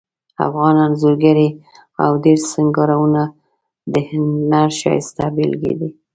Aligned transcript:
افغان 0.47 0.75
انځورګری 0.85 1.47
او 2.03 2.11
ډبرو 2.23 2.47
سنګارونه 2.53 3.23
د 3.93 3.95
هنر 4.09 4.69
ښایسته 4.79 5.25
بیلګې 5.35 5.73
دي 5.79 5.89